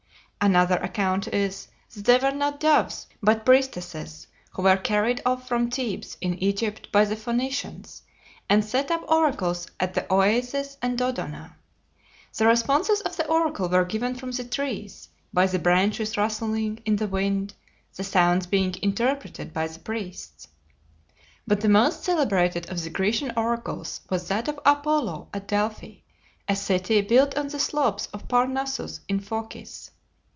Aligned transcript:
Another 0.43 0.77
account 0.77 1.27
is, 1.27 1.67
that 1.95 2.05
they 2.05 2.17
were 2.17 2.35
not 2.35 2.59
doves, 2.59 3.05
but 3.21 3.45
priestesses, 3.45 4.25
who 4.49 4.63
were 4.63 4.75
carried 4.75 5.21
off 5.23 5.47
from 5.47 5.69
Thebes 5.69 6.17
in 6.19 6.33
Egypt 6.43 6.91
by 6.91 7.05
the 7.05 7.15
Phoenicians, 7.15 8.01
and 8.49 8.65
set 8.65 8.89
up 8.89 9.03
oracles 9.07 9.67
at 9.79 9.93
the 9.93 10.11
Oasis 10.11 10.77
and 10.81 10.97
Dodona. 10.97 11.57
The 12.35 12.47
responses 12.47 13.01
of 13.01 13.17
the 13.17 13.27
oracle 13.27 13.69
were 13.69 13.85
given 13.85 14.15
from 14.15 14.31
the 14.31 14.43
trees, 14.43 15.09
by 15.31 15.45
the 15.45 15.59
branches 15.59 16.17
rustling 16.17 16.79
in 16.85 16.95
the 16.95 17.07
wind, 17.07 17.53
the 17.95 18.03
sounds 18.03 18.47
being 18.47 18.73
interpreted 18.81 19.53
by 19.53 19.67
the 19.67 19.77
priests. 19.77 20.47
But 21.45 21.61
the 21.61 21.69
most 21.69 22.03
celebrated 22.03 22.67
of 22.71 22.81
the 22.83 22.89
Grecian 22.89 23.31
oracles 23.37 24.01
was 24.09 24.27
that 24.29 24.47
of 24.47 24.59
Apollo 24.65 25.27
at 25.35 25.47
Delphi, 25.47 25.97
a 26.47 26.55
city 26.55 26.99
built 27.01 27.37
on 27.37 27.49
the 27.49 27.59
slopes 27.59 28.07
of 28.07 28.27
Parnassus 28.27 29.01
in 29.07 29.19
Phocis. 29.19 29.91